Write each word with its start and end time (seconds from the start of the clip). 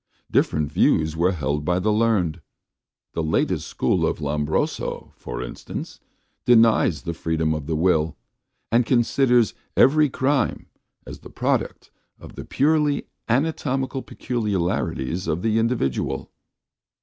Different 0.31 0.71
views 0.71 1.15
were 1.15 1.33
held 1.33 1.63
by 1.63 1.77
the 1.77 1.91
learned. 1.91 2.41
The 3.13 3.21
latest 3.21 3.67
school 3.67 4.03
of 4.03 4.19
Lombroso, 4.19 5.13
for 5.15 5.43
instance, 5.43 5.99
denies 6.43 7.03
the 7.03 7.13
freedom 7.13 7.53
of 7.53 7.67
the 7.67 7.75
will, 7.75 8.17
and 8.71 8.83
considers 8.83 9.53
every 9.77 10.09
crime 10.09 10.65
as 11.05 11.19
the 11.19 11.29
product 11.29 11.91
of 12.17 12.33
the 12.33 12.45
purely 12.45 13.05
anatomical 13.29 14.01
peculiarities 14.01 15.27
of 15.27 15.43
the 15.43 15.59
individual. 15.59 16.31